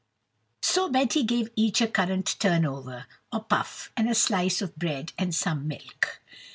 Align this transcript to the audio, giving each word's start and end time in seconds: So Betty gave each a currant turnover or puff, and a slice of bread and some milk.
So 0.63 0.89
Betty 0.89 1.21
gave 1.23 1.51
each 1.55 1.79
a 1.79 1.87
currant 1.87 2.35
turnover 2.39 3.05
or 3.31 3.43
puff, 3.43 3.91
and 3.95 4.09
a 4.09 4.15
slice 4.15 4.59
of 4.59 4.75
bread 4.75 5.13
and 5.15 5.35
some 5.35 5.67
milk. 5.67 6.21